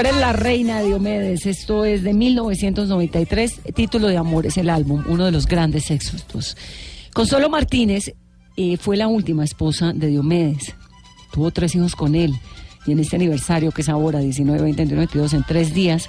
eres 0.00 0.16
la 0.16 0.32
reina 0.32 0.80
de 0.80 0.86
Diomedes. 0.86 1.44
Esto 1.44 1.84
es 1.84 2.02
de 2.02 2.14
1993. 2.14 3.60
Título 3.74 4.08
de 4.08 4.16
Amor 4.16 4.46
es 4.46 4.56
el 4.56 4.70
álbum, 4.70 5.04
uno 5.06 5.26
de 5.26 5.30
los 5.30 5.46
grandes 5.46 5.90
éxitos. 5.90 6.56
Consuelo 7.12 7.50
Martínez 7.50 8.14
eh, 8.56 8.78
fue 8.78 8.96
la 8.96 9.08
última 9.08 9.44
esposa 9.44 9.92
de 9.92 10.06
Diomedes. 10.06 10.74
Tuvo 11.32 11.50
tres 11.50 11.74
hijos 11.74 11.94
con 11.94 12.14
él. 12.14 12.34
Y 12.86 12.92
en 12.92 13.00
este 13.00 13.16
aniversario, 13.16 13.72
que 13.72 13.82
es 13.82 13.90
ahora, 13.90 14.20
19, 14.20 14.62
20, 14.62 14.80
21, 14.80 15.00
22, 15.00 15.34
en 15.34 15.44
tres 15.44 15.74
días, 15.74 16.08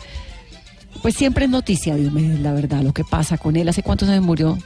pues 1.01 1.15
siempre 1.15 1.45
es 1.45 1.51
noticia 1.51 1.95
Diomedes, 1.95 2.39
la 2.39 2.53
verdad, 2.53 2.81
lo 2.83 2.93
que 2.93 3.03
pasa 3.03 3.37
con 3.37 3.57
él. 3.57 3.67
¿Hace 3.67 3.83
cuántos 3.83 4.07
años 4.07 4.23
murió 4.23 4.57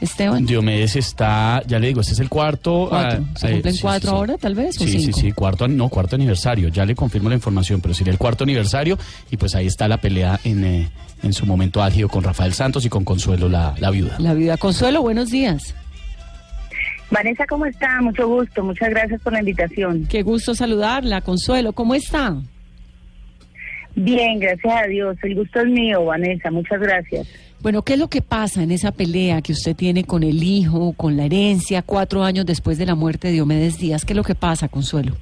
Esteban? 0.00 0.46
Diomedes 0.46 0.96
está, 0.96 1.62
ya 1.66 1.78
le 1.78 1.88
digo, 1.88 2.00
este 2.00 2.14
es 2.14 2.20
el 2.20 2.28
cuarto. 2.28 2.86
Cuatro. 2.88 3.24
ah, 3.28 3.38
¿Se 3.38 3.48
eh, 3.48 3.52
cumplen 3.52 3.74
sí, 3.74 3.80
cuatro 3.82 4.00
sí, 4.00 4.06
sí. 4.08 4.16
ahora, 4.16 4.38
tal 4.38 4.54
vez? 4.54 4.76
¿o 4.80 4.84
Sí, 4.84 4.90
sí, 4.90 5.00
cinco? 5.00 5.18
sí, 5.18 5.32
cuarto, 5.32 5.68
no, 5.68 5.88
cuarto 5.88 6.16
aniversario, 6.16 6.68
ya 6.68 6.84
le 6.86 6.94
confirmo 6.94 7.28
la 7.28 7.34
información, 7.34 7.80
pero 7.80 7.92
sería 7.94 8.12
el 8.12 8.18
cuarto 8.18 8.44
aniversario 8.44 8.98
y 9.30 9.36
pues 9.36 9.54
ahí 9.54 9.66
está 9.66 9.88
la 9.88 9.98
pelea 9.98 10.40
en, 10.44 10.64
eh, 10.64 10.88
en 11.22 11.32
su 11.32 11.44
momento 11.46 11.82
álgido 11.82 12.08
con 12.08 12.24
Rafael 12.24 12.52
Santos 12.54 12.84
y 12.86 12.88
con 12.88 13.04
Consuelo, 13.04 13.48
la, 13.48 13.74
la 13.78 13.90
viuda. 13.90 14.16
La 14.18 14.34
vida. 14.34 14.56
Consuelo, 14.56 15.02
buenos 15.02 15.30
días. 15.30 15.74
Vanessa, 17.10 17.44
¿cómo 17.48 17.66
está? 17.66 18.00
Mucho 18.00 18.26
gusto. 18.28 18.62
Muchas 18.62 18.88
gracias 18.90 19.20
por 19.20 19.32
la 19.32 19.40
invitación. 19.40 20.06
Qué 20.08 20.22
gusto 20.22 20.54
saludarla. 20.54 21.20
Consuelo, 21.22 21.72
¿cómo 21.72 21.94
está? 21.94 22.36
Bien, 23.96 24.38
gracias 24.38 24.72
a 24.84 24.86
Dios. 24.86 25.16
El 25.22 25.34
gusto 25.34 25.60
es 25.60 25.66
mío, 25.66 26.04
Vanessa. 26.04 26.50
Muchas 26.50 26.80
gracias. 26.80 27.26
Bueno, 27.62 27.82
¿qué 27.82 27.92
es 27.92 27.98
lo 27.98 28.08
que 28.08 28.22
pasa 28.22 28.62
en 28.62 28.70
esa 28.70 28.90
pelea 28.90 29.42
que 29.42 29.52
usted 29.52 29.76
tiene 29.76 30.04
con 30.04 30.22
el 30.22 30.42
hijo, 30.42 30.94
con 30.96 31.18
la 31.18 31.26
herencia, 31.26 31.82
cuatro 31.82 32.22
años 32.22 32.46
después 32.46 32.78
de 32.78 32.86
la 32.86 32.94
muerte 32.94 33.28
de 33.28 33.34
Diomedes 33.34 33.78
Díaz? 33.78 34.06
¿Qué 34.06 34.14
es 34.14 34.16
lo 34.16 34.24
que 34.24 34.34
pasa, 34.34 34.68
Consuelo? 34.68 35.12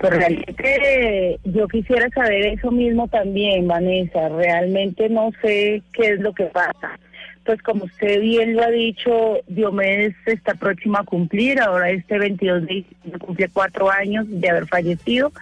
Pues 0.00 0.12
realmente 0.12 1.38
yo 1.44 1.68
quisiera 1.68 2.08
saber 2.10 2.46
eso 2.46 2.72
mismo 2.72 3.06
también, 3.06 3.68
Vanessa. 3.68 4.30
Realmente 4.30 5.08
no 5.08 5.30
sé 5.42 5.82
qué 5.92 6.12
es 6.14 6.20
lo 6.20 6.32
que 6.32 6.46
pasa. 6.46 6.98
Pues 7.44 7.62
como 7.62 7.84
usted 7.84 8.20
bien 8.20 8.54
lo 8.54 8.62
ha 8.62 8.70
dicho, 8.70 9.38
Diomedes 9.48 10.14
está 10.26 10.54
próximo 10.54 10.98
a 10.98 11.04
cumplir, 11.04 11.60
ahora 11.60 11.90
este 11.90 12.18
22 12.18 12.66
de 12.66 12.74
diciembre 12.74 13.18
cumple 13.18 13.48
cuatro 13.48 13.90
años 13.90 14.26
de 14.28 14.50
haber 14.50 14.66
fallecido. 14.66 15.32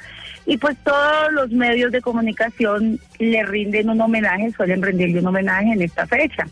Y 0.46 0.56
pues 0.56 0.76
todos 0.84 1.32
los 1.32 1.50
medios 1.50 1.92
de 1.92 2.00
comunicación 2.00 2.98
le 3.18 3.42
rinden 3.44 3.90
un 3.90 4.00
homenaje, 4.00 4.52
suelen 4.52 4.80
rendirle 4.80 5.20
un 5.20 5.26
homenaje 5.26 5.72
en 5.72 5.82
esta 5.82 6.06
fecha. 6.06 6.46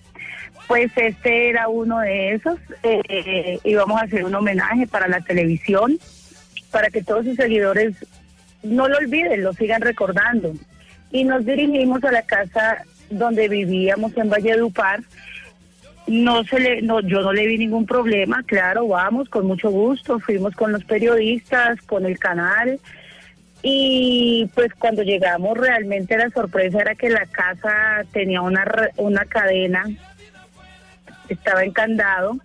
Pues 0.66 0.90
este 0.96 1.48
era 1.48 1.68
uno 1.68 2.00
de 2.00 2.34
esos. 2.34 2.58
eh, 2.82 3.58
íbamos 3.64 4.00
a 4.00 4.04
hacer 4.04 4.24
un 4.24 4.34
homenaje 4.34 4.86
para 4.86 5.06
la 5.08 5.20
televisión, 5.20 5.98
para 6.70 6.90
que 6.90 7.02
todos 7.02 7.24
sus 7.24 7.36
seguidores 7.36 7.94
no 8.62 8.88
lo 8.88 8.98
olviden, 8.98 9.42
lo 9.42 9.52
sigan 9.52 9.80
recordando. 9.80 10.52
Y 11.12 11.24
nos 11.24 11.46
dirigimos 11.46 12.02
a 12.04 12.12
la 12.12 12.22
casa 12.22 12.82
donde 13.10 13.48
vivíamos 13.48 14.16
en 14.16 14.28
Valledupar. 14.28 15.00
No 16.06 16.44
se 16.44 16.60
le, 16.60 16.82
no, 16.82 17.00
yo 17.00 17.20
no 17.20 17.32
le 17.32 17.46
vi 17.46 17.58
ningún 17.58 17.84
problema, 17.84 18.42
claro, 18.44 18.86
vamos 18.86 19.28
con 19.28 19.46
mucho 19.46 19.70
gusto, 19.70 20.20
fuimos 20.20 20.54
con 20.54 20.70
los 20.70 20.84
periodistas, 20.84 21.80
con 21.82 22.06
el 22.06 22.18
canal, 22.18 22.78
y 23.62 24.48
pues 24.54 24.72
cuando 24.78 25.02
llegamos 25.02 25.58
realmente 25.58 26.16
la 26.16 26.30
sorpresa 26.30 26.80
era 26.80 26.94
que 26.94 27.10
la 27.10 27.26
casa 27.26 28.04
tenía 28.12 28.40
una, 28.40 28.64
una 28.96 29.24
cadena, 29.24 29.84
estaba 31.28 31.64
encandado. 31.64 32.38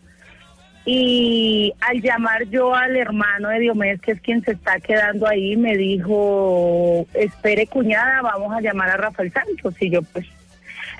Y 0.84 1.74
al 1.82 2.02
llamar 2.02 2.46
yo 2.50 2.74
al 2.74 2.96
hermano 2.96 3.50
de 3.50 3.60
Diomedes, 3.60 4.02
que 4.02 4.14
es 4.14 4.22
quien 4.22 4.44
se 4.44 4.54
está 4.54 4.80
quedando 4.80 5.28
ahí, 5.28 5.56
me 5.56 5.78
dijo, 5.78 7.06
espere 7.14 7.68
cuñada, 7.68 8.24
vamos 8.24 8.52
a 8.52 8.62
llamar 8.62 8.90
a 8.90 8.98
Rafael 8.98 9.32
Santos. 9.32 9.76
Y 9.80 9.92
yo 9.92 10.02
pues, 10.02 10.26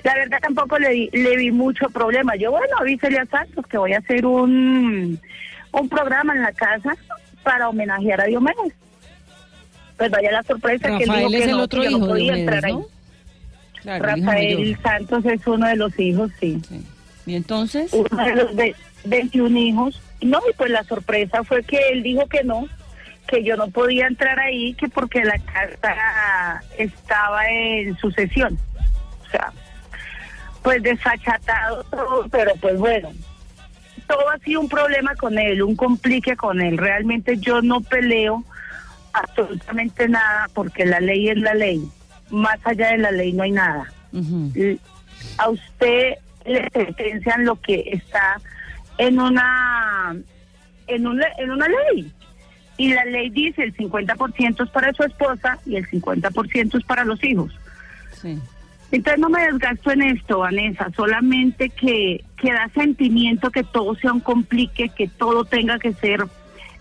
la 0.04 0.14
verdad 0.14 0.38
tampoco 0.40 0.78
le, 0.78 1.08
le 1.12 1.36
vi 1.36 1.50
mucho 1.50 1.88
problema. 1.90 2.34
Yo, 2.36 2.50
bueno, 2.50 2.76
avísele 2.80 3.18
a 3.18 3.26
Santos 3.26 3.66
que 3.66 3.78
voy 3.78 3.92
a 3.92 3.98
hacer 3.98 4.26
un, 4.26 5.18
un 5.72 5.88
programa 5.88 6.34
en 6.34 6.42
la 6.42 6.52
casa 6.52 6.94
para 7.42 7.68
homenajear 7.68 8.20
a 8.20 8.24
Diomedes. 8.24 8.74
Pues 9.96 10.10
vaya 10.10 10.32
la 10.32 10.42
sorpresa 10.42 10.88
que 10.96 11.04
él 11.04 11.10
dijo 11.10 11.30
que 11.30 11.38
es 11.38 11.44
el 11.44 11.50
no, 11.52 11.62
otro 11.62 11.82
que 11.82 11.90
yo 11.90 11.90
no 11.92 11.96
hijo 11.98 12.06
de 12.06 12.10
podía 12.12 12.34
Diomedes, 12.34 12.54
entrar 12.54 12.64
ahí. 12.64 14.00
Rafael. 14.00 14.78
Santos 14.82 15.24
es 15.26 15.46
uno 15.46 15.66
de 15.66 15.76
los 15.76 15.98
hijos, 15.98 16.30
sí. 16.40 16.60
Sí. 16.68 16.86
¿Y 17.26 17.34
entonces? 17.36 17.92
Uno 17.92 18.24
de 18.24 18.34
los 18.36 18.54
ve- 18.56 18.74
21 19.04 19.58
hijos. 19.58 20.00
No, 20.20 20.38
y 20.48 20.52
pues 20.56 20.70
la 20.70 20.84
sorpresa 20.84 21.42
fue 21.44 21.62
que 21.64 21.78
él 21.92 22.02
dijo 22.02 22.26
que 22.26 22.44
no, 22.44 22.68
que 23.26 23.42
yo 23.42 23.56
no 23.56 23.68
podía 23.68 24.06
entrar 24.06 24.38
ahí, 24.38 24.74
que 24.74 24.88
porque 24.88 25.24
la 25.24 25.38
casa 25.38 26.62
estaba 26.78 27.48
en 27.48 27.96
sucesión. 27.98 28.56
O 29.26 29.30
sea, 29.30 29.52
pues 30.62 30.82
desachatado 30.82 31.84
todo, 31.84 32.26
pero 32.30 32.52
pues 32.60 32.78
bueno, 32.78 33.10
todo 34.06 34.30
ha 34.30 34.38
sido 34.38 34.60
un 34.60 34.68
problema 34.68 35.14
con 35.16 35.38
él, 35.38 35.62
un 35.62 35.76
complique 35.76 36.36
con 36.36 36.60
él. 36.60 36.78
Realmente 36.78 37.38
yo 37.38 37.62
no 37.62 37.80
peleo 37.80 38.44
absolutamente 39.12 40.08
nada 40.08 40.48
porque 40.54 40.86
la 40.86 41.00
ley 41.00 41.28
es 41.28 41.38
la 41.38 41.54
ley. 41.54 41.82
Más 42.30 42.58
allá 42.64 42.92
de 42.92 42.98
la 42.98 43.10
ley 43.10 43.32
no 43.32 43.42
hay 43.42 43.52
nada. 43.52 43.92
A 45.38 45.48
usted 45.48 46.14
le 46.44 46.68
sentencian 46.70 47.44
lo 47.44 47.60
que 47.60 47.84
está 47.92 48.40
en 48.98 49.18
una 49.18 50.16
en 50.86 51.06
una 51.06 51.26
en 51.38 51.50
una 51.50 51.68
ley. 51.68 52.12
Y 52.78 52.94
la 52.94 53.04
ley 53.04 53.30
dice 53.30 53.62
el 53.62 53.76
50% 53.76 54.64
es 54.64 54.70
para 54.70 54.92
su 54.92 55.02
esposa 55.04 55.58
y 55.66 55.76
el 55.76 55.86
50% 55.88 56.78
es 56.78 56.84
para 56.84 57.04
los 57.04 57.22
hijos. 57.22 57.52
Sí. 58.20 58.38
Entonces 58.92 59.20
no 59.20 59.30
me 59.30 59.42
desgasto 59.42 59.90
en 59.90 60.02
esto, 60.02 60.40
Vanessa, 60.40 60.90
solamente 60.94 61.70
que, 61.70 62.22
que 62.36 62.52
da 62.52 62.68
sentimiento 62.74 63.50
que 63.50 63.64
todo 63.64 63.94
sea 63.96 64.12
un 64.12 64.20
complique, 64.20 64.90
que 64.90 65.08
todo 65.08 65.46
tenga 65.46 65.78
que 65.78 65.94
ser 65.94 66.20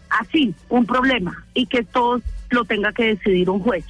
así, 0.09 0.53
un 0.67 0.85
problema, 0.85 1.45
y 1.53 1.67
que 1.67 1.83
todo 1.83 2.21
lo 2.49 2.65
tenga 2.65 2.91
que 2.91 3.15
decidir 3.15 3.49
un 3.49 3.61
juez. 3.61 3.85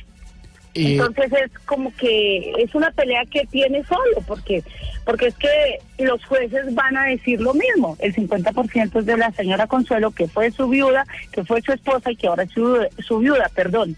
Eh, 0.76 0.94
Entonces 0.94 1.34
es 1.34 1.52
como 1.66 1.94
que 1.96 2.54
es 2.60 2.74
una 2.76 2.92
pelea 2.92 3.26
que 3.26 3.46
tiene 3.48 3.84
solo, 3.86 4.22
porque 4.28 4.64
porque 5.04 5.28
es 5.28 5.36
que 5.36 5.80
los 5.98 6.24
jueces 6.26 6.74
van 6.76 6.96
a 6.96 7.06
decir 7.06 7.42
lo 7.42 7.56
mismo. 7.56 7.98
El 8.00 8.14
50% 8.14 9.00
es 9.00 9.06
de 9.06 9.18
la 9.18 9.32
señora 9.32 9.66
Consuelo, 9.66 10.12
que 10.12 10.28
fue 10.28 10.52
su 10.52 10.70
viuda, 10.70 11.06
que 11.32 11.44
fue 11.44 11.62
su 11.62 11.72
esposa 11.72 12.12
y 12.12 12.16
que 12.16 12.28
ahora 12.28 12.44
es 12.44 12.52
su, 12.52 12.78
su 13.00 13.18
viuda, 13.18 13.50
perdón. 13.56 13.98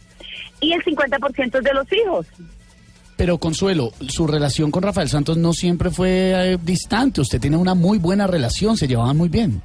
Y 0.61 0.71
el 0.71 0.81
50% 0.81 1.57
es 1.57 1.63
de 1.63 1.73
los 1.73 1.91
hijos. 1.91 2.25
Pero 3.15 3.37
Consuelo, 3.37 3.91
su 4.07 4.27
relación 4.27 4.71
con 4.71 4.83
Rafael 4.83 5.09
Santos 5.09 5.37
no 5.37 5.53
siempre 5.53 5.89
fue 5.91 6.53
eh, 6.53 6.57
distante, 6.61 7.21
usted 7.21 7.39
tiene 7.39 7.57
una 7.57 7.75
muy 7.75 7.97
buena 7.97 8.27
relación, 8.27 8.77
se 8.77 8.87
llevaban 8.87 9.17
muy 9.17 9.29
bien. 9.29 9.61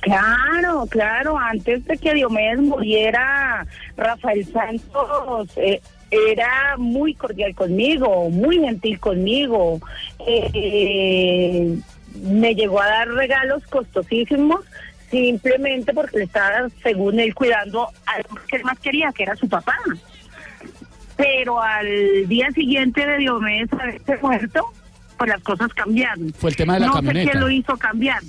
Claro, 0.00 0.86
claro, 0.88 1.36
antes 1.36 1.84
de 1.84 1.98
que 1.98 2.14
Diomedes 2.14 2.60
muriera, 2.60 3.66
Rafael 3.96 4.46
Santos 4.46 5.48
eh, 5.56 5.80
era 6.10 6.76
muy 6.78 7.14
cordial 7.14 7.54
conmigo, 7.54 8.30
muy 8.30 8.58
gentil 8.58 9.00
conmigo. 9.00 9.80
Eh, 10.26 11.78
me 12.22 12.54
llegó 12.54 12.80
a 12.80 12.86
dar 12.86 13.08
regalos 13.08 13.66
costosísimos 13.66 14.60
simplemente 15.10 15.92
porque 15.92 16.18
le 16.18 16.24
estaba, 16.24 16.68
según 16.82 17.18
él, 17.18 17.34
cuidando 17.34 17.88
algo 18.06 18.38
que 18.46 18.56
él 18.56 18.64
más 18.64 18.78
quería, 18.78 19.12
que 19.12 19.24
era 19.24 19.36
su 19.36 19.48
papá. 19.48 19.76
Pero 21.18 21.60
al 21.60 22.28
día 22.28 22.48
siguiente 22.52 23.04
de 23.04 23.18
Diomedes 23.18 23.72
haberse 23.72 24.16
muerto, 24.22 24.64
pues 25.18 25.28
las 25.28 25.42
cosas 25.42 25.68
cambiaron. 25.74 26.32
Fue 26.32 26.50
el 26.50 26.56
tema 26.56 26.74
de 26.74 26.80
la 26.80 26.86
no 26.86 26.92
camioneta. 26.92 27.26
sé 27.26 27.32
qué 27.32 27.38
lo 27.38 27.50
hizo 27.50 27.76
cambiar. 27.76 28.22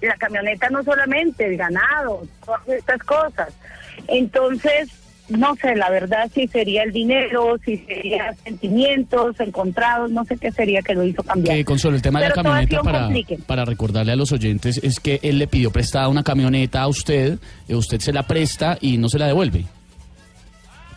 La 0.00 0.16
camioneta 0.16 0.68
no 0.70 0.82
solamente, 0.82 1.46
el 1.46 1.58
ganado, 1.58 2.26
todas 2.44 2.66
estas 2.66 2.98
cosas. 3.04 3.52
Entonces, 4.08 4.88
no 5.28 5.54
sé, 5.56 5.76
la 5.76 5.90
verdad, 5.90 6.30
si 6.34 6.48
sería 6.48 6.82
el 6.82 6.92
dinero, 6.92 7.56
si 7.62 7.76
sería 7.76 8.34
sentimientos 8.42 9.38
encontrados, 9.38 10.10
no 10.10 10.24
sé 10.24 10.38
qué 10.38 10.50
sería 10.50 10.80
que 10.80 10.94
lo 10.94 11.04
hizo 11.04 11.22
cambiar. 11.22 11.56
Que 11.56 11.64
Consuelo, 11.64 11.96
el 11.96 12.02
tema 12.02 12.22
de 12.22 12.30
la 12.30 12.34
camioneta 12.34 12.80
para, 12.80 13.10
para 13.46 13.64
recordarle 13.66 14.12
a 14.12 14.16
los 14.16 14.32
oyentes 14.32 14.80
es 14.82 14.98
que 14.98 15.20
él 15.22 15.38
le 15.38 15.46
pidió 15.46 15.70
prestada 15.70 16.08
una 16.08 16.22
camioneta 16.22 16.80
a 16.80 16.88
usted, 16.88 17.38
eh, 17.68 17.74
usted 17.74 18.00
se 18.00 18.14
la 18.14 18.26
presta 18.26 18.78
y 18.80 18.96
no 18.96 19.10
se 19.10 19.18
la 19.18 19.26
devuelve. 19.26 19.66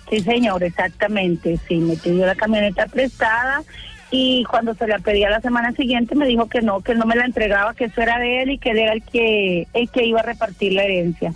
Sí, 0.09 0.19
señor, 0.19 0.63
exactamente. 0.63 1.57
Sí, 1.67 1.75
me 1.77 1.95
pidió 1.95 2.25
la 2.25 2.35
camioneta 2.35 2.85
prestada 2.87 3.63
y 4.11 4.43
cuando 4.45 4.75
se 4.75 4.87
la 4.87 4.99
pedía 4.99 5.29
la 5.29 5.41
semana 5.41 5.71
siguiente 5.71 6.15
me 6.15 6.27
dijo 6.27 6.47
que 6.47 6.61
no, 6.61 6.81
que 6.81 6.93
no 6.95 7.05
me 7.05 7.15
la 7.15 7.25
entregaba, 7.25 7.73
que 7.73 7.85
eso 7.85 8.01
era 8.01 8.19
de 8.19 8.43
él 8.43 8.51
y 8.51 8.57
que 8.59 8.71
él 8.71 8.77
era 8.79 8.93
el 8.93 9.01
que, 9.03 9.67
el 9.73 9.89
que 9.89 10.05
iba 10.05 10.19
a 10.19 10.23
repartir 10.23 10.73
la 10.73 10.83
herencia. 10.83 11.33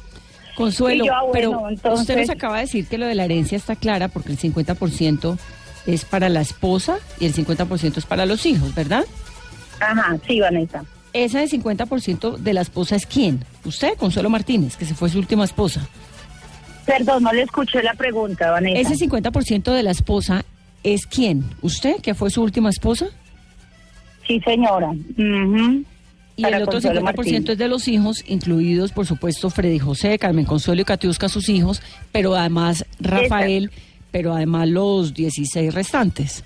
Consuelo, 0.56 1.06
yo, 1.06 1.14
ah, 1.14 1.22
bueno, 1.24 1.34
pero 1.34 1.70
entonces- 1.70 2.02
usted 2.02 2.18
nos 2.18 2.30
acaba 2.30 2.58
de 2.58 2.62
decir 2.64 2.86
que 2.88 2.98
lo 2.98 3.06
de 3.08 3.16
la 3.16 3.26
herencia 3.26 3.56
está 3.58 3.76
clara 3.76 4.08
porque 4.08 4.32
el 4.32 4.38
50% 4.38 5.38
es 5.88 6.06
para 6.06 6.30
la 6.30 6.42
esposa 6.42 6.98
y 7.20 7.26
el 7.26 7.34
50% 7.34 7.98
es 7.98 8.06
para 8.06 8.26
los 8.26 8.46
hijos, 8.46 8.76
¿verdad? 8.76 9.06
Ajá, 9.80 10.18
sí, 10.28 10.40
Vanessa. 10.40 10.84
esa 11.14 11.40
de 11.40 11.48
50% 11.48 12.38
de 12.38 12.54
la 12.54 12.62
esposa 12.62 12.96
es 12.96 13.06
quién? 13.08 13.44
Usted, 13.66 13.94
Consuelo 13.98 14.30
Martínez, 14.30 14.76
que 14.78 14.86
se 14.86 14.94
fue 14.94 15.10
su 15.10 15.18
última 15.18 15.44
esposa. 15.46 15.88
Perdón, 16.98 17.24
no 17.24 17.32
le 17.34 17.44
escuché 17.44 17.84
la 17.84 17.94
pregunta, 17.94 18.52
Vanessa. 18.52 18.80
Ese 18.94 19.06
50% 19.08 19.74
de 19.74 19.84
la 19.84 19.92
esposa 19.92 20.44
es 20.84 21.06
quién? 21.06 21.44
¿Usted, 21.62 21.98
que 22.02 22.14
fue 22.14 22.30
su 22.30 22.42
última 22.42 22.70
esposa? 22.70 23.08
Sí, 24.28 24.40
señora. 24.42 24.92
Y 26.36 26.42
Para 26.42 26.58
el 26.58 26.64
otro 26.64 26.74
Consuelo 26.74 27.02
50% 27.02 27.04
Martínez. 27.04 27.50
es 27.50 27.58
de 27.58 27.68
los 27.68 27.88
hijos, 27.88 28.24
incluidos, 28.28 28.92
por 28.92 29.06
supuesto, 29.06 29.50
Freddy 29.50 29.78
José, 29.80 30.18
Carmen 30.18 30.46
Consuelo 30.46 30.82
y 30.82 30.86
Catiusca, 30.86 31.28
sus 31.30 31.50
hijos, 31.50 31.82
pero 32.12 32.34
además 32.36 32.86
Rafael, 33.00 33.72
pero 34.12 34.34
además 34.34 34.70
los 34.70 35.14
16 35.14 35.74
restantes. 35.74 36.44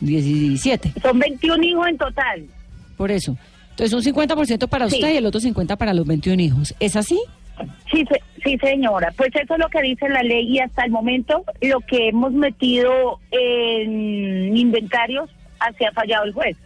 17, 0.00 0.92
Son 1.02 1.18
21 1.18 1.62
hijos 1.64 1.86
en 1.88 1.96
total. 1.98 2.44
por 2.96 3.10
eso. 3.10 3.36
Entonces, 3.70 3.92
un 3.92 4.02
50% 4.02 4.68
para 4.68 4.88
Sí. 4.88 4.96
usted 4.96 5.12
y 5.12 5.16
el 5.18 5.26
otro 5.26 5.38
50% 5.40 5.76
para 5.76 5.92
los 5.92 6.06
21 6.06 6.40
hijos. 6.42 6.74
¿Es 6.80 6.96
así? 6.96 7.18
Sí, 7.90 8.04
se- 8.06 8.22
sí, 8.44 8.58
señora. 8.58 9.12
Pues 9.16 9.30
eso 9.34 9.54
es 9.54 9.58
lo 9.60 9.68
que 9.68 9.80
dice 9.82 10.08
la 10.08 10.22
ley 10.22 10.46
y 10.48 10.58
hasta 10.60 10.84
el 10.84 10.90
momento 10.90 11.44
lo 11.62 11.80
que 11.80 12.08
hemos 12.08 12.32
metido 12.32 13.20
en 13.30 14.56
inventarios 14.56 15.30
así 15.58 15.84
ha 15.84 15.92
fallado 15.92 16.24
el 16.24 16.32
juez. 16.32 16.56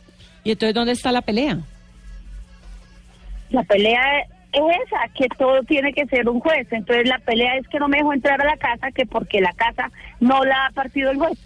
¿Y 0.44 0.52
entonces 0.52 0.74
dónde 0.74 0.92
está 0.92 1.12
la 1.12 1.22
pelea? 1.22 1.58
La 3.50 3.62
pelea 3.64 4.02
es 4.52 4.60
esa, 4.86 5.12
que 5.14 5.26
todo 5.38 5.62
tiene 5.62 5.92
que 5.92 6.06
ser 6.06 6.28
un 6.28 6.40
juez. 6.40 6.66
Entonces 6.70 7.06
la 7.08 7.18
pelea 7.18 7.56
es 7.56 7.68
que 7.68 7.78
no 7.78 7.88
me 7.88 7.98
dejó 7.98 8.12
entrar 8.12 8.40
a 8.40 8.44
la 8.44 8.56
casa, 8.56 8.90
que 8.92 9.06
porque 9.06 9.40
la 9.40 9.52
casa 9.52 9.90
no 10.20 10.44
la 10.44 10.66
ha 10.66 10.70
partido 10.70 11.10
el 11.10 11.18
juez. 11.18 11.38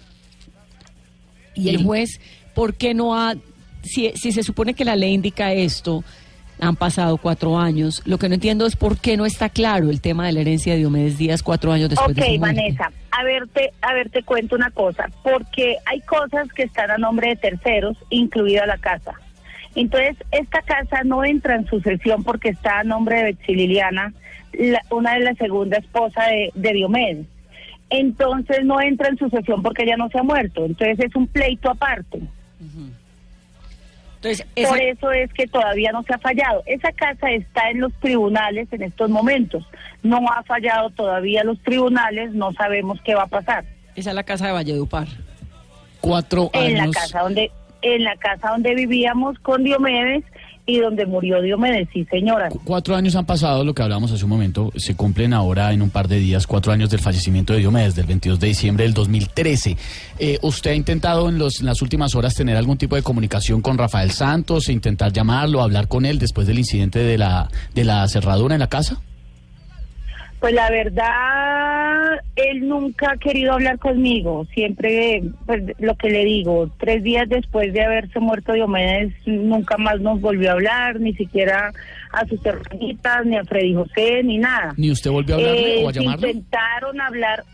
Y 1.55 1.69
el 1.69 1.82
juez, 1.85 2.20
¿por 2.55 2.75
qué 2.75 2.94
no 2.94 3.14
ha, 3.17 3.35
si, 3.82 4.11
si 4.17 4.32
se 4.32 4.43
supone 4.43 4.75
que 4.75 4.85
la 4.85 4.96
ley 4.96 5.12
indica 5.12 5.52
esto, 5.52 6.02
han 6.60 6.76
pasado 6.76 7.16
cuatro 7.18 7.58
años, 7.58 8.02
lo 8.04 8.18
que 8.18 8.28
no 8.28 8.34
entiendo 8.34 8.66
es 8.66 8.76
por 8.76 8.98
qué 8.98 9.16
no 9.16 9.26
está 9.26 9.48
claro 9.48 9.90
el 9.90 10.00
tema 10.00 10.26
de 10.26 10.32
la 10.32 10.40
herencia 10.40 10.72
de 10.72 10.78
Diomedes 10.78 11.18
Díaz 11.18 11.42
cuatro 11.42 11.72
años 11.72 11.90
después 11.90 12.10
ok, 12.10 12.16
de 12.16 12.22
su 12.34 12.38
muerte. 12.38 12.60
Vanessa, 12.60 12.92
a 13.10 13.24
ver, 13.24 13.46
te, 13.48 13.70
a 13.82 13.92
ver, 13.94 14.10
te 14.10 14.22
cuento 14.22 14.54
una 14.56 14.70
cosa, 14.70 15.10
porque 15.22 15.76
hay 15.86 16.00
cosas 16.02 16.48
que 16.52 16.62
están 16.64 16.90
a 16.90 16.98
nombre 16.98 17.28
de 17.30 17.36
terceros, 17.36 17.96
incluida 18.10 18.66
la 18.66 18.78
casa. 18.78 19.12
Entonces, 19.74 20.16
esta 20.30 20.62
casa 20.62 21.02
no 21.04 21.24
entra 21.24 21.56
en 21.56 21.66
sucesión 21.66 22.22
porque 22.22 22.50
está 22.50 22.78
a 22.80 22.84
nombre 22.84 23.16
de 23.16 23.22
Betsy 23.24 23.54
Liliana, 23.56 24.12
la- 24.52 24.82
una 24.90 25.14
de 25.14 25.20
las 25.20 25.36
segunda 25.36 25.78
esposa 25.78 26.24
de, 26.26 26.50
de 26.54 26.72
Diomedes. 26.72 27.26
Entonces, 27.90 28.64
no 28.64 28.80
entra 28.80 29.08
en 29.08 29.18
sucesión 29.18 29.62
porque 29.62 29.82
ella 29.82 29.96
no 29.96 30.08
se 30.10 30.18
ha 30.18 30.22
muerto. 30.22 30.64
Entonces, 30.64 30.98
es 31.00 31.14
un 31.16 31.26
pleito 31.26 31.70
aparte. 31.70 32.20
Entonces, 34.24 34.46
Por 34.68 34.80
eso 34.80 35.12
es 35.12 35.30
que 35.34 35.46
todavía 35.46 35.92
no 35.92 36.02
se 36.02 36.14
ha 36.14 36.18
fallado. 36.18 36.62
Esa 36.66 36.90
casa 36.92 37.30
está 37.30 37.68
en 37.70 37.80
los 37.80 37.92
tribunales 38.00 38.68
en 38.72 38.82
estos 38.82 39.10
momentos. 39.10 39.64
No 40.02 40.18
ha 40.32 40.42
fallado 40.44 40.88
todavía 40.90 41.44
los 41.44 41.60
tribunales, 41.62 42.32
no 42.32 42.52
sabemos 42.52 42.98
qué 43.04 43.14
va 43.14 43.24
a 43.24 43.26
pasar. 43.26 43.64
esa 43.94 44.10
es 44.10 44.16
la 44.16 44.22
casa 44.24 44.46
de 44.46 44.52
Valledupar. 44.52 45.06
Cuatro 46.00 46.50
En 46.54 46.74
la 46.76 46.82
años. 46.84 46.94
casa 46.96 47.20
donde 47.20 47.50
en 47.82 48.02
la 48.04 48.16
casa 48.16 48.48
donde 48.48 48.74
vivíamos 48.74 49.38
con 49.40 49.62
Diomedes 49.62 50.24
y 50.66 50.78
donde 50.78 51.05
murió 51.06 51.43
Diomedes, 51.43 51.88
sí, 51.93 52.06
señora. 52.11 52.49
Cu- 52.49 52.61
Cuatro 52.64 52.96
años 52.96 53.14
han 53.16 53.26
pasado, 53.26 53.64
lo 53.64 53.75
que 53.75 53.82
hablábamos 53.82 54.11
hace 54.12 54.25
un 54.25 54.31
momento, 54.31 54.72
se 54.76 54.94
cumplen 54.96 55.34
ahora 55.34 55.72
en 55.72 55.82
un 55.82 55.90
par 55.90 56.08
de 56.08 56.19
días, 56.19 56.46
cuatro 56.46 56.72
años 56.72 56.88
del 56.90 57.00
fallecimiento 57.00 57.52
de 57.52 57.58
Diomedes, 57.61 57.94
del 57.94 58.06
22 58.06 58.40
de 58.40 58.46
diciembre 58.49 58.84
del 58.84 58.94
2013. 58.94 59.76
Eh, 60.19 60.38
¿Usted 60.43 60.70
ha 60.70 60.75
intentado 60.75 61.28
en, 61.28 61.38
los, 61.38 61.61
en 61.61 61.66
las 61.66 61.82
últimas 61.82 62.14
horas 62.14 62.34
tener 62.34 62.56
algún 62.56 62.78
tipo 62.78 62.96
de 62.96 63.02
comunicación 63.02 63.61
con 63.61 63.76
Rafael 63.76 64.11
Santos, 64.11 64.69
intentar 64.69 65.12
llamarlo, 65.12 65.62
hablar 65.62 65.87
con 65.88 66.06
él 66.06 66.19
después 66.19 66.46
del 66.46 66.58
incidente 66.58 66.99
de 67.00 67.19
la, 67.19 67.50
de 67.75 67.84
la 67.84 68.08
cerradura 68.08 68.55
en 68.55 68.60
la 68.60 68.69
casa? 68.69 69.00
Pues 70.44 70.52
la 70.52 70.69
verdad, 70.69 72.20
él 72.37 72.69
nunca 72.69 73.12
ha 73.12 73.17
querido 73.17 73.55
hablar 73.55 73.79
conmigo. 73.79 74.46
Siempre, 74.52 75.23
pues 75.46 75.62
lo 75.79 75.94
que 75.94 76.11
le 76.11 76.23
digo, 76.26 76.69
tres 76.79 77.02
días 77.02 77.26
después 77.31 77.73
de 77.73 77.82
haberse 77.82 78.20
muerto 78.20 78.52
Diomedes, 78.52 79.14
nunca 79.25 79.79
más 79.79 80.00
nos 80.02 80.20
volvió 80.20 80.50
a 80.50 80.52
hablar, 80.52 81.00
ni 81.00 81.14
siquiera 81.14 81.73
a 82.12 82.26
sus 82.26 82.44
hermanitas, 82.44 83.25
ni 83.25 83.38
a 83.38 83.44
Freddy 83.44 83.73
José, 83.73 84.23
ni 84.23 84.37
nada. 84.37 84.75
¿Ni 84.76 84.91
usted 84.91 85.11
volvió 85.11 85.37
a 85.37 85.38
hablarle 85.38 85.81
Eh, 85.81 85.85
o 85.85 85.88
a 85.88 85.93
llamarlo? 85.93 86.29
Intentaron 86.29 87.00
hablar, 87.00 87.44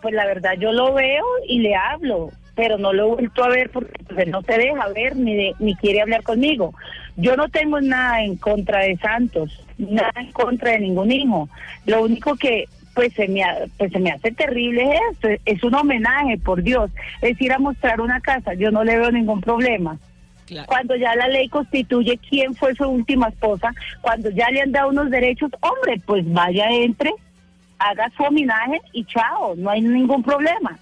pues 0.00 0.14
la 0.14 0.24
verdad 0.24 0.52
yo 0.58 0.72
lo 0.72 0.94
veo 0.94 1.24
y 1.46 1.58
le 1.58 1.74
hablo, 1.74 2.30
pero 2.56 2.78
no 2.78 2.94
lo 2.94 3.04
he 3.08 3.14
vuelto 3.16 3.44
a 3.44 3.48
ver 3.48 3.68
porque 3.68 3.92
pues, 4.08 4.20
él 4.20 4.30
no 4.30 4.40
se 4.40 4.56
deja 4.56 4.88
ver 4.94 5.16
ni, 5.16 5.34
de- 5.36 5.54
ni 5.58 5.74
quiere 5.76 6.00
hablar 6.00 6.22
conmigo. 6.22 6.72
Yo 7.16 7.36
no 7.36 7.48
tengo 7.48 7.80
nada 7.80 8.22
en 8.22 8.36
contra 8.36 8.80
de 8.80 8.96
Santos, 8.98 9.62
nada 9.78 10.12
en 10.16 10.32
contra 10.32 10.72
de 10.72 10.80
ningún 10.80 11.10
hijo. 11.12 11.48
Lo 11.86 12.02
único 12.02 12.36
que 12.36 12.68
pues 12.94 13.12
se 13.14 13.26
me, 13.26 13.42
ha- 13.42 13.56
pues 13.78 13.90
se 13.90 13.98
me 13.98 14.10
hace 14.10 14.32
terrible 14.32 14.84
es 14.84 15.00
esto, 15.12 15.28
es 15.46 15.64
un 15.64 15.74
homenaje, 15.74 16.36
por 16.36 16.62
Dios, 16.62 16.90
es 17.22 17.40
ir 17.40 17.50
a 17.52 17.58
mostrar 17.58 18.02
una 18.02 18.20
casa, 18.20 18.52
yo 18.52 18.70
no 18.70 18.84
le 18.84 18.98
veo 18.98 19.10
ningún 19.10 19.40
problema 19.40 19.98
Claro. 20.46 20.66
cuando 20.66 20.94
ya 20.96 21.14
la 21.16 21.26
ley 21.28 21.48
constituye 21.48 22.18
quién 22.28 22.54
fue 22.54 22.74
su 22.74 22.84
última 22.86 23.28
esposa, 23.28 23.72
cuando 24.02 24.28
ya 24.28 24.50
le 24.50 24.60
han 24.60 24.72
dado 24.72 24.90
unos 24.90 25.08
derechos, 25.10 25.50
hombre, 25.60 26.02
pues 26.04 26.30
vaya, 26.30 26.68
entre, 26.70 27.12
haga 27.78 28.10
su 28.14 28.24
homenaje 28.24 28.78
y 28.92 29.04
chao, 29.04 29.54
no 29.56 29.70
hay 29.70 29.80
ningún 29.80 30.22
problema. 30.22 30.78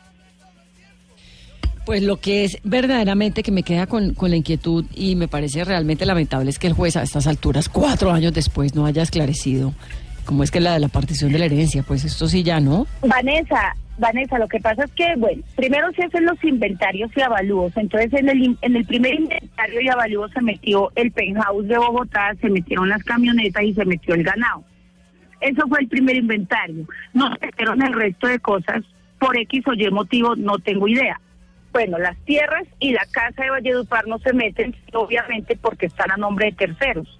Pues 1.86 2.02
lo 2.02 2.18
que 2.18 2.44
es 2.44 2.58
verdaderamente 2.62 3.42
que 3.42 3.50
me 3.50 3.62
queda 3.62 3.86
con, 3.86 4.14
con 4.14 4.30
la 4.30 4.36
inquietud 4.36 4.84
y 4.94 5.16
me 5.16 5.28
parece 5.28 5.64
realmente 5.64 6.06
lamentable 6.06 6.50
es 6.50 6.58
que 6.58 6.66
el 6.66 6.72
juez 6.72 6.96
a 6.96 7.02
estas 7.02 7.26
alturas, 7.26 7.68
cuatro 7.68 8.12
años 8.12 8.32
después, 8.32 8.74
no 8.74 8.86
haya 8.86 9.02
esclarecido 9.02 9.72
cómo 10.30 10.44
es 10.44 10.52
que 10.52 10.60
la 10.60 10.74
de 10.74 10.80
la 10.80 10.88
partición 10.88 11.32
de 11.32 11.38
la 11.38 11.46
herencia. 11.46 11.82
Pues 11.82 12.04
esto 12.04 12.28
sí 12.28 12.44
ya 12.44 12.60
no. 12.60 12.86
Vanessa, 13.02 13.74
Vanessa, 13.98 14.38
lo 14.38 14.46
que 14.46 14.60
pasa 14.60 14.84
es 14.84 14.92
que, 14.92 15.14
bueno, 15.16 15.42
primero 15.56 15.90
se 15.92 16.04
hacen 16.04 16.24
los 16.24 16.42
inventarios 16.44 17.10
y 17.16 17.20
avalúos. 17.20 17.72
Entonces, 17.76 18.12
en 18.12 18.28
el, 18.28 18.56
en 18.62 18.76
el 18.76 18.84
primer 18.84 19.14
inventario 19.14 19.80
y 19.80 19.88
avalúo 19.88 20.28
se 20.28 20.40
metió 20.40 20.90
el 20.94 21.10
penthouse 21.10 21.66
de 21.66 21.78
Bogotá, 21.78 22.34
se 22.40 22.48
metieron 22.48 22.88
las 22.88 23.02
camionetas 23.02 23.62
y 23.64 23.74
se 23.74 23.84
metió 23.84 24.14
el 24.14 24.22
ganado. 24.22 24.62
Eso 25.40 25.66
fue 25.68 25.80
el 25.80 25.88
primer 25.88 26.16
inventario. 26.16 26.86
No 27.12 27.30
metieron 27.30 27.82
el 27.82 27.92
resto 27.92 28.28
de 28.28 28.38
cosas 28.38 28.84
por 29.18 29.37
X 29.37 29.64
o 29.66 29.75
Y 29.75 29.90
motivo, 29.90 30.37
no 30.37 30.58
tengo 30.58 30.87
idea. 30.87 31.20
Bueno, 31.72 31.98
las 31.98 32.16
tierras 32.24 32.66
y 32.78 32.92
la 32.92 33.06
casa 33.10 33.44
de 33.44 33.50
Valledupar 33.50 34.06
no 34.06 34.18
se 34.18 34.32
meten, 34.32 34.74
obviamente 34.92 35.56
porque 35.56 35.86
están 35.86 36.10
a 36.10 36.16
nombre 36.16 36.46
de 36.46 36.52
terceros. 36.52 37.18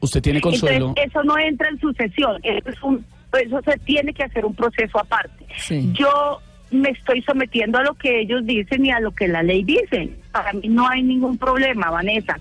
¿Usted 0.00 0.20
tiene 0.20 0.40
consuelo? 0.40 0.88
Entonces, 0.88 1.06
eso 1.06 1.22
no 1.22 1.38
entra 1.38 1.68
en 1.68 1.78
sucesión, 1.78 2.38
eso, 2.42 2.68
es 2.68 2.82
un, 2.82 3.04
eso 3.40 3.60
se 3.62 3.78
tiene 3.78 4.12
que 4.12 4.24
hacer 4.24 4.44
un 4.44 4.54
proceso 4.54 4.98
aparte. 4.98 5.46
Sí. 5.56 5.90
Yo 5.92 6.40
me 6.70 6.90
estoy 6.90 7.22
sometiendo 7.22 7.78
a 7.78 7.82
lo 7.82 7.94
que 7.94 8.20
ellos 8.20 8.44
dicen 8.44 8.84
y 8.84 8.90
a 8.90 9.00
lo 9.00 9.12
que 9.12 9.28
la 9.28 9.42
ley 9.42 9.62
dice. 9.62 10.10
Para 10.36 10.52
mí 10.52 10.68
no 10.68 10.86
hay 10.86 11.02
ningún 11.02 11.38
problema, 11.38 11.90
Vanessa. 11.90 12.38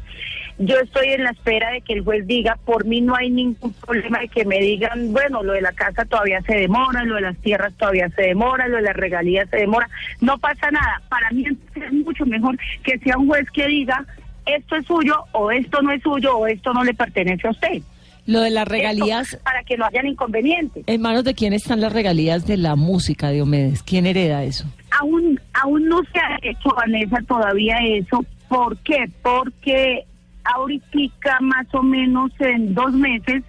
Yo 0.58 0.78
estoy 0.80 1.10
en 1.10 1.24
la 1.24 1.30
espera 1.32 1.72
de 1.72 1.80
que 1.80 1.94
el 1.94 2.04
juez 2.04 2.28
diga, 2.28 2.58
por 2.66 2.84
mí 2.84 3.00
no 3.00 3.16
hay 3.16 3.30
ningún 3.30 3.72
problema 3.74 4.20
de 4.20 4.28
que 4.28 4.44
me 4.44 4.60
digan, 4.60 5.14
bueno, 5.14 5.44
lo 5.44 5.54
de 5.54 5.62
la 5.62 5.72
casa 5.72 6.04
todavía 6.04 6.42
se 6.42 6.56
demora, 6.56 7.06
lo 7.06 7.16
de 7.16 7.22
las 7.22 7.38
tierras 7.38 7.74
todavía 7.78 8.10
se 8.10 8.24
demora, 8.24 8.68
lo 8.68 8.78
de 8.78 8.84
las 8.84 8.96
regalías 8.98 9.50
se 9.50 9.58
demora. 9.58 9.90
No 10.20 10.38
pasa 10.38 10.72
nada. 10.72 11.02
Para 11.08 11.32
mí 11.32 11.46
es 11.76 11.94
mucho 11.94 12.26
mejor 12.26 12.58
que 12.84 13.00
sea 13.00 13.18
un 13.18 13.28
juez 13.28 13.50
que 13.52 13.66
diga, 13.68 14.06
esto 14.46 14.76
es 14.76 14.86
suyo 14.86 15.24
o 15.32 15.52
esto 15.52 15.82
no 15.82 15.92
es 15.92 16.04
suyo 16.04 16.38
o 16.38 16.48
esto 16.48 16.74
no 16.74 16.84
le 16.84 16.94
pertenece 16.94 17.48
a 17.48 17.52
usted. 17.52 17.82
Lo 18.26 18.42
de 18.42 18.50
las 18.50 18.68
regalías, 18.68 19.34
Esto, 19.34 19.44
para 19.44 19.64
que 19.64 19.78
no 19.78 19.86
hayan 19.86 20.08
inconvenientes. 20.08 20.84
¿en 20.88 21.02
manos 21.02 21.24
de 21.24 21.34
quién 21.36 21.54
están 21.54 21.82
las 21.82 21.94
regalías 21.94 22.48
de 22.48 22.58
la 22.58 22.76
música 22.76 23.28
de 23.28 23.36
Diomedes? 23.36 23.84
¿Quién 23.84 24.06
hereda 24.06 24.44
eso? 24.44 24.66
Aún, 25.00 25.40
aún 25.54 25.88
no 25.88 26.02
se 26.12 26.20
ha 26.20 26.40
hecho, 26.42 26.70
Vanessa, 26.76 27.18
todavía 27.28 27.78
eso. 27.84 28.26
¿Por 28.48 28.78
qué? 28.78 29.10
Porque 29.22 30.06
ahorita 30.44 31.40
más 31.42 31.68
o 31.74 31.84
menos 31.84 32.32
en 32.40 32.74
dos 32.74 32.94
meses 32.94 33.44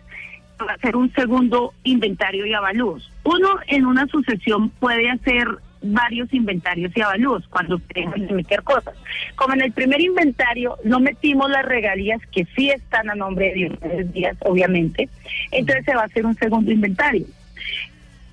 va 0.61 0.73
a 0.73 0.75
hacer 0.75 0.97
un 0.97 1.13
segundo 1.13 1.73
inventario 1.85 2.47
y 2.47 2.55
avalúos. 2.55 3.11
Uno 3.25 3.49
en 3.69 3.87
una 3.87 4.07
sucesión 4.07 4.71
puede 4.71 5.11
hacer 5.11 5.47
varios 5.93 6.33
inventarios 6.33 6.93
y 6.95 7.01
avalúos 7.01 7.47
cuando 7.49 7.79
tengan 7.79 8.27
que 8.27 8.35
meter 8.35 8.63
cosas. 8.63 8.95
Como 9.35 9.55
en 9.55 9.63
el 9.63 9.73
primer 9.73 10.01
inventario 10.01 10.77
no 10.85 11.01
metimos 11.01 11.51
las 11.51 11.65
regalías 11.65 12.21
que 12.33 12.47
sí 12.57 12.71
están 12.71 13.11
a 13.11 13.15
nombre 13.15 13.47
de 13.47 13.55
Diomedes 13.55 14.13
Díaz, 14.13 14.37
obviamente, 14.41 15.09
entonces 15.51 15.85
se 15.85 15.95
va 15.95 16.03
a 16.03 16.07
hacer 16.07 16.25
un 16.27 16.35
segundo 16.35 16.71
inventario. 16.71 17.27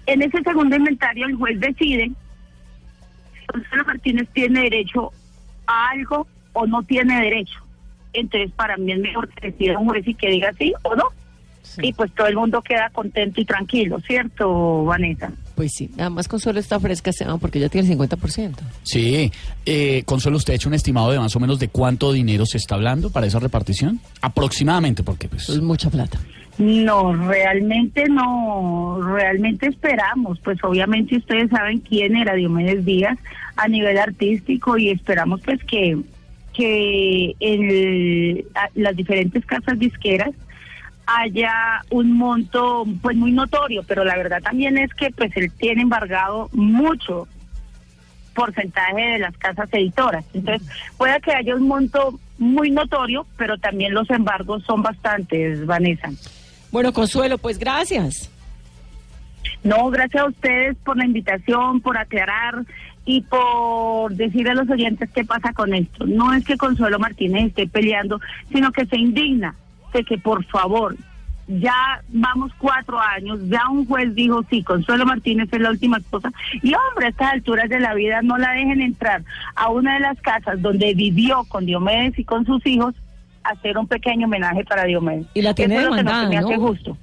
En 0.05 0.21
ese 0.21 0.41
segundo 0.43 0.75
inventario 0.75 1.25
el 1.27 1.35
juez 1.35 1.59
decide 1.59 2.11
Gonzalo 3.51 3.85
Martínez 3.85 4.27
tiene 4.33 4.61
derecho 4.63 5.11
a 5.67 5.89
algo 5.89 6.27
o 6.53 6.65
no 6.65 6.83
tiene 6.83 7.21
derecho. 7.21 7.59
Entonces, 8.13 8.51
para 8.51 8.77
mí 8.77 8.91
es 8.91 8.99
mejor 8.99 9.29
que 9.29 9.51
decida 9.51 9.77
un 9.77 9.87
juez 9.87 10.07
y 10.07 10.13
que 10.13 10.29
diga 10.29 10.53
sí 10.53 10.73
o 10.83 10.95
no. 10.95 11.09
Y 11.81 11.93
pues 11.93 12.11
todo 12.13 12.27
el 12.27 12.35
mundo 12.35 12.61
queda 12.61 12.89
contento 12.91 13.41
y 13.41 13.45
tranquilo, 13.45 13.99
¿cierto, 14.05 14.85
Vanessa? 14.85 15.31
Pues 15.55 15.71
sí, 15.75 15.89
además 15.97 16.27
Consuelo 16.27 16.59
está 16.59 16.79
fresca, 16.79 17.09
Esteban, 17.11 17.39
porque 17.39 17.59
ya 17.59 17.69
tiene 17.69 17.91
el 17.91 17.97
50%. 17.99 18.55
Sí. 18.83 19.31
Eh, 19.65 20.03
Consuelo, 20.05 20.37
¿usted 20.37 20.53
ha 20.53 20.55
hecho 20.55 20.69
un 20.69 20.75
estimado 20.75 21.11
de 21.11 21.19
más 21.19 21.35
o 21.35 21.39
menos 21.39 21.59
de 21.59 21.67
cuánto 21.67 22.11
dinero 22.11 22.45
se 22.45 22.57
está 22.57 22.75
hablando 22.75 23.11
para 23.11 23.27
esa 23.27 23.39
repartición? 23.39 23.99
Aproximadamente, 24.21 25.03
porque 25.03 25.27
pues... 25.27 25.49
Es 25.49 25.61
mucha 25.61 25.89
plata. 25.89 26.19
No, 26.57 27.13
realmente 27.15 28.05
no, 28.09 28.99
realmente 29.01 29.67
esperamos, 29.67 30.39
pues 30.43 30.63
obviamente 30.63 31.17
ustedes 31.17 31.49
saben 31.49 31.79
quién 31.79 32.15
era 32.15 32.35
Diomedes 32.35 32.85
Díaz 32.85 33.17
a 33.55 33.67
nivel 33.67 33.97
artístico 33.97 34.77
y 34.77 34.89
esperamos 34.91 35.41
pues 35.43 35.63
que, 35.63 35.97
que 36.53 37.35
en 37.39 38.45
a- 38.55 38.69
las 38.75 38.95
diferentes 38.95 39.43
casas 39.45 39.79
disqueras 39.79 40.29
haya 41.05 41.81
un 41.89 42.13
monto 42.13 42.85
pues 43.01 43.15
muy 43.15 43.31
notorio, 43.31 43.83
pero 43.83 44.03
la 44.03 44.15
verdad 44.15 44.41
también 44.41 44.77
es 44.77 44.93
que 44.93 45.09
pues 45.11 45.35
él 45.35 45.51
tiene 45.51 45.81
embargado 45.81 46.49
mucho 46.53 47.27
porcentaje 48.33 49.01
de 49.01 49.19
las 49.19 49.37
casas 49.37 49.69
editoras. 49.71 50.25
Entonces, 50.33 50.67
puede 50.97 51.19
que 51.21 51.33
haya 51.33 51.55
un 51.55 51.67
monto 51.67 52.19
muy 52.37 52.71
notorio, 52.71 53.25
pero 53.37 53.57
también 53.57 53.93
los 53.93 54.09
embargos 54.09 54.63
son 54.63 54.81
bastantes, 54.81 55.65
Vanessa. 55.65 56.09
Bueno, 56.71 56.91
Consuelo, 56.91 57.37
pues 57.37 57.59
gracias. 57.59 58.29
No, 59.63 59.89
gracias 59.89 60.23
a 60.23 60.27
ustedes 60.27 60.75
por 60.83 60.97
la 60.97 61.05
invitación, 61.05 61.79
por 61.81 61.97
aclarar 61.97 62.63
y 63.05 63.21
por 63.21 64.13
decir 64.15 64.49
a 64.49 64.53
los 64.53 64.69
oyentes 64.69 65.09
qué 65.11 65.23
pasa 65.23 65.53
con 65.53 65.73
esto. 65.73 66.05
No 66.05 66.33
es 66.33 66.43
que 66.43 66.57
Consuelo 66.57 66.99
Martínez 66.99 67.47
esté 67.47 67.67
peleando, 67.67 68.19
sino 68.51 68.71
que 68.71 68.85
se 68.85 68.97
indigna 68.97 69.55
de 69.93 70.03
que 70.03 70.17
por 70.17 70.43
favor, 70.45 70.95
ya 71.47 72.01
vamos 72.09 72.51
cuatro 72.57 72.99
años, 72.99 73.39
ya 73.49 73.67
un 73.69 73.85
juez 73.85 74.13
dijo, 74.15 74.43
sí, 74.49 74.63
Consuelo 74.63 75.05
Martínez 75.05 75.49
es 75.51 75.59
la 75.59 75.71
última 75.71 75.97
esposa, 75.97 76.31
y 76.61 76.73
hombre, 76.73 77.07
a 77.07 77.09
estas 77.09 77.33
alturas 77.33 77.69
de 77.69 77.79
la 77.79 77.93
vida 77.93 78.21
no 78.21 78.37
la 78.37 78.51
dejen 78.51 78.81
entrar 78.81 79.23
a 79.55 79.69
una 79.69 79.95
de 79.95 79.99
las 79.99 80.19
casas 80.21 80.61
donde 80.61 80.93
vivió 80.93 81.43
con 81.45 81.65
Diomedes 81.65 82.17
y 82.17 82.23
con 82.23 82.45
sus 82.45 82.65
hijos 82.65 82.95
hacer 83.43 83.77
un 83.77 83.87
pequeño 83.87 84.27
homenaje 84.27 84.63
para 84.63 84.85
Diomedes. 84.85 85.27
Y 85.33 85.41
la 85.41 85.53
tiene 85.53 85.75
Eso 85.75 85.83
es 85.83 85.89
lo 85.89 85.91
que 85.91 85.97
demandada, 85.97 86.23
no 86.23 86.29
se 86.29 86.35
me 86.35 86.53
hace 86.53 86.57
justo. 86.57 86.97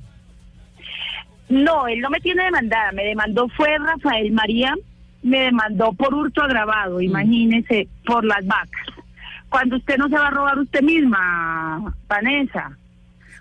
No, 1.50 1.86
él 1.88 2.00
no 2.00 2.10
me 2.10 2.20
tiene 2.20 2.44
demandada, 2.44 2.92
me 2.92 3.04
demandó 3.04 3.48
fue 3.48 3.76
Rafael 3.78 4.30
María, 4.32 4.74
me 5.22 5.40
demandó 5.40 5.92
por 5.92 6.14
hurto 6.14 6.42
agravado, 6.42 6.98
Mm. 6.98 7.02
imagínese, 7.02 7.88
por 8.06 8.24
las 8.24 8.46
vacas. 8.46 8.86
Cuando 9.48 9.76
usted 9.76 9.98
no 9.98 10.08
se 10.08 10.14
va 10.14 10.28
a 10.28 10.30
robar 10.30 10.58
usted 10.60 10.80
misma, 10.80 11.92
Vanessa. 12.08 12.76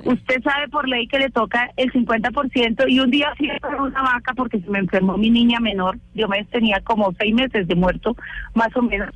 Usted 0.05 0.41
sabe 0.43 0.69
por 0.69 0.87
ley 0.87 1.07
que 1.07 1.19
le 1.19 1.29
toca 1.29 1.69
el 1.75 1.91
50% 1.91 2.85
y 2.87 2.99
un 3.01 3.11
día 3.11 3.33
fui 3.37 3.49
a 3.49 3.81
una 3.81 4.01
vaca 4.01 4.33
porque 4.33 4.59
se 4.59 4.69
me 4.69 4.79
enfermó 4.79 5.17
mi 5.17 5.29
niña 5.29 5.59
menor, 5.59 5.97
yo 6.13 6.27
me 6.29 6.43
tenía 6.45 6.79
como 6.81 7.11
seis 7.19 7.33
meses 7.35 7.67
de 7.67 7.75
muerto, 7.75 8.15
más 8.53 8.73
o 8.77 8.81
menos, 8.81 9.09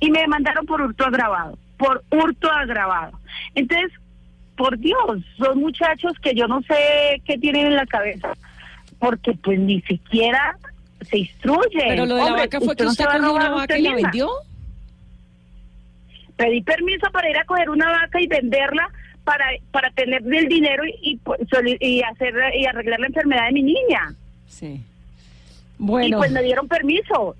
y 0.00 0.10
me 0.10 0.20
demandaron 0.20 0.66
por 0.66 0.82
hurto 0.82 1.06
agravado, 1.06 1.56
por 1.76 2.02
hurto 2.10 2.50
agravado. 2.50 3.18
Entonces, 3.54 3.92
por 4.56 4.76
Dios, 4.78 5.22
son 5.38 5.60
muchachos 5.60 6.12
que 6.20 6.34
yo 6.34 6.48
no 6.48 6.62
sé 6.62 7.22
qué 7.24 7.38
tienen 7.38 7.66
en 7.66 7.76
la 7.76 7.86
cabeza, 7.86 8.32
porque 8.98 9.34
pues 9.34 9.58
ni 9.60 9.80
siquiera 9.82 10.56
se 11.02 11.18
instruye. 11.18 11.84
Pero 11.88 12.06
lo 12.06 12.14
de 12.16 12.20
la 12.20 12.26
Hombre, 12.26 12.42
vaca 12.42 12.60
fue 12.60 12.74
que 12.74 12.84
no 12.84 12.90
usted 12.90 13.04
cogió 13.04 13.34
una 13.34 13.50
vaca 13.50 13.78
y 13.78 13.82
la 13.82 13.92
misma. 13.92 14.08
vendió. 14.08 14.30
Pedí 16.36 16.60
permiso 16.62 17.08
para 17.12 17.30
ir 17.30 17.38
a 17.38 17.44
coger 17.44 17.70
una 17.70 17.88
vaca 17.88 18.20
y 18.20 18.26
venderla 18.26 18.88
para 19.24 19.46
para 19.70 19.90
tener 19.90 20.22
el 20.22 20.48
dinero 20.48 20.84
y, 20.86 21.12
y, 21.12 21.16
pues, 21.16 21.40
y 21.80 22.02
hacer 22.02 22.34
y 22.58 22.66
arreglar 22.66 23.00
la 23.00 23.06
enfermedad 23.06 23.46
de 23.46 23.52
mi 23.52 23.62
niña. 23.62 24.14
Sí. 24.46 24.66
Y 24.66 24.82
Bueno, 25.78 26.18
pues 26.18 26.30
me 26.32 26.42
dieron 26.42 26.68
permiso. 26.68 27.34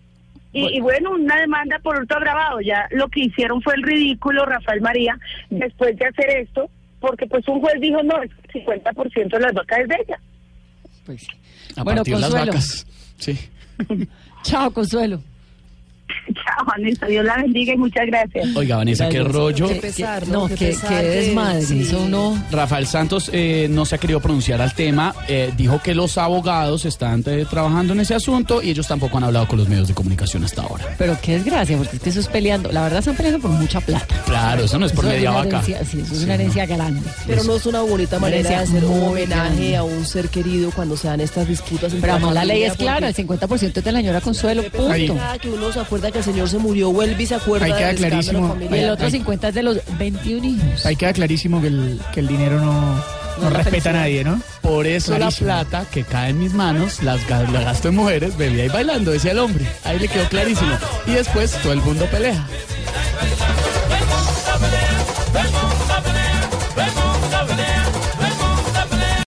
Y 0.53 0.61
Bueno. 0.63 0.77
y 0.77 0.81
bueno, 0.81 1.11
una 1.13 1.37
demanda 1.41 1.79
por 1.81 1.97
hurto 1.99 2.17
agravado. 2.17 2.61
Ya 2.61 2.87
lo 2.93 3.09
que 3.09 3.21
hicieron 3.25 3.61
fue 3.63 3.75
el 3.75 3.83
ridículo, 3.83 4.45
Rafael 4.47 4.81
María, 4.81 5.19
después 5.51 5.97
de 5.99 6.07
hacer 6.07 6.31
esto, 6.31 6.71
porque 7.01 7.27
pues 7.27 7.47
un 7.49 7.61
juez 7.61 7.75
dijo, 7.81 8.03
no, 8.03 8.23
es 8.23 8.31
que 8.53 8.59
el 8.61 8.67
50% 8.67 9.29
de 9.31 9.41
las 9.41 9.53
vacas 9.53 9.79
es 9.81 9.89
de 9.89 9.97
ella. 10.07 10.19
pues 11.07 11.23
sí. 11.23 11.29
A 11.77 11.83
Bueno, 11.83 11.99
partir 12.05 12.15
de 12.15 12.21
las 12.21 12.31
Consuelo. 12.31 12.53
vacas. 12.53 12.87
Sí. 13.19 13.39
Chao, 14.45 14.71
Consuelo. 14.71 15.21
Chao, 16.35 16.65
Vanessa, 16.67 17.07
Dios 17.07 17.25
la 17.25 17.37
bendiga 17.37 17.75
y 17.75 17.77
muchas 17.77 18.07
gracias. 18.07 18.57
Oiga, 18.57 18.77
Vanessa, 18.77 19.09
qué 19.09 19.23
rollo. 19.23 19.69
Qué 19.69 19.75
pesar, 19.77 20.27
¿no? 20.29 20.49
Qué, 20.49 20.77
qué 20.89 20.95
desmadre. 21.03 21.63
Eso 21.81 22.03
uno... 22.03 22.43
Rafael 22.51 22.87
Santos 22.87 23.31
eh, 23.33 23.69
no 23.71 23.85
se 23.85 23.97
ha 23.97 23.99
querido 23.99 24.21
pronunciar 24.21 24.61
al 24.63 24.75
tema, 24.75 25.15
eh, 25.29 25.53
dijo 25.57 25.81
que 25.83 25.95
los 25.95 26.19
abogados 26.19 26.85
están 26.85 27.23
eh, 27.27 27.47
trabajando 27.49 27.93
en 27.93 28.01
ese 28.01 28.15
asunto 28.15 28.63
y 28.63 28.71
ellos 28.71 28.87
tampoco 28.87 29.19
han 29.19 29.25
hablado 29.25 29.49
con 29.49 29.59
los 29.59 29.69
medios 29.69 29.89
de 29.89 29.95
comunicación 29.95 30.45
hasta 30.45 30.63
ahora. 30.63 30.85
Pero 30.99 31.17
qué 31.23 31.35
desgracia, 31.35 31.77
porque 31.77 31.97
es 31.97 32.03
que 32.03 32.11
eso 32.11 32.21
es 32.21 32.29
peleando. 32.29 32.73
La 32.73 32.83
verdad 32.83 33.01
están 33.01 33.17
peleando 33.17 33.41
por 33.41 33.51
mucha 33.51 33.81
plata. 33.81 34.15
Claro, 34.27 34.65
eso 34.65 34.79
no 34.79 34.87
es 34.87 34.93
por 34.93 35.05
Eso 35.05 35.15
media 35.15 35.31
una 35.31 35.39
vaca. 35.41 35.59
herencia, 35.59 35.85
sí, 35.85 36.01
eso 36.01 36.15
es 36.15 36.25
una 36.25 36.35
herencia 36.35 36.67
grande. 36.67 37.01
Pero 37.27 37.45
no 37.45 37.57
es 37.57 37.67
una 37.67 37.83
bonita 37.83 38.19
manera 38.19 38.49
de 38.49 38.57
hacer 38.57 38.85
un 38.85 39.03
homenaje 39.05 39.27
grande. 39.27 39.77
a 39.77 39.83
un 39.85 40.05
ser 40.05 40.29
querido 40.29 40.71
cuando 40.71 40.97
se 40.97 41.09
dan 41.09 41.21
estas 41.21 41.49
disputas. 41.49 41.93
Pero 42.01 42.13
además 42.13 42.35
la 42.35 42.45
ley 42.45 42.63
es 42.63 42.75
clara, 42.75 43.09
el 43.09 43.15
porque 43.15 43.47
50% 43.47 43.77
es 43.77 43.85
de 43.85 43.93
la 43.93 43.99
señora 43.99 44.21
Consuelo, 44.21 44.63
punto. 44.65 45.15
Cada 45.15 45.39
que 45.39 45.51
uno 45.51 45.73
se 45.73 45.81
acuerda 45.81 46.11
que 46.15 46.19
el 46.19 46.25
señor 46.25 46.49
se 46.49 46.59
murió, 46.59 46.93
vuelve 46.93 47.21
y 47.21 47.27
se 47.27 47.35
acuerda 47.35 47.67
Ahí 47.67 47.73
queda 47.73 47.89
del 47.89 47.97
clarísimo. 47.97 48.57
Y 48.71 48.75
el 48.79 48.91
otro 48.91 49.11
50 49.11 49.49
es 49.49 49.55
de 49.55 49.63
los 49.65 49.81
21 49.99 50.47
hijos. 50.47 50.87
Ahí 50.87 50.95
queda 50.95 51.13
clarísimo 51.13 51.61
que 51.61 51.67
el, 51.67 52.01
que 52.13 52.21
el 52.21 52.29
dinero 52.29 52.61
no, 52.61 53.03
no 53.43 53.51
respeta 53.51 53.91
a 53.91 53.95
nadie, 53.95 54.23
¿no? 54.23 54.41
Por 54.63 54.87
eso 54.87 55.17
Clarísimo. 55.17 55.49
la 55.49 55.65
plata 55.65 55.87
que 55.91 56.05
cae 56.05 56.31
en 56.31 56.39
mis 56.39 56.55
manos 56.55 57.03
las 57.03 57.29
la 57.29 57.43
gasto 57.63 57.89
en 57.89 57.97
mujeres, 57.97 58.37
bebía 58.37 58.67
y 58.67 58.69
bailando, 58.69 59.11
decía 59.11 59.33
el 59.33 59.41
hombre. 59.41 59.67
Ahí 59.83 59.99
le 59.99 60.07
quedó 60.07 60.29
clarísimo. 60.29 60.71
Y 61.09 61.11
después 61.11 61.51
todo 61.63 61.73
el 61.73 61.81
mundo 61.81 62.07
pelea. 62.07 62.47